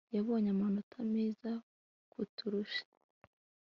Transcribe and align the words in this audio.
yabonye 0.15 0.49
amanota 0.55 0.97
meza 1.13 1.51
kuturusha 2.11 2.83